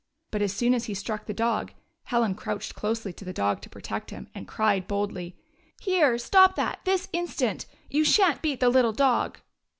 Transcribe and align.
But 0.31 0.41
as 0.41 0.51
soon 0.51 0.73
as 0.73 0.85
he 0.85 0.95
struck 0.95 1.27
the 1.27 1.31
dog 1.31 1.73
Helen 2.05 2.33
crouched 2.33 2.73
close 2.73 3.03
to 3.03 3.11
the 3.13 3.31
dog 3.33 3.61
to 3.61 3.69
protect 3.69 4.09
him, 4.09 4.31
and 4.33 4.47
cried 4.47 4.87
boldly: 4.87 5.37
"Here, 5.79 6.17
stop 6.17 6.55
that, 6.55 6.79
this 6.85 7.07
instant! 7.13 7.67
You 7.87 8.03
sha'n't 8.03 8.41
beat 8.41 8.61
the 8.61 8.69
little 8.69 8.93
dog 8.93 9.37